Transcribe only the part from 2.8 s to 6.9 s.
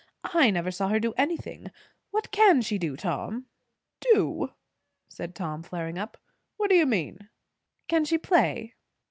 Tom?" "Do?" said Tom, flaring up. "What do you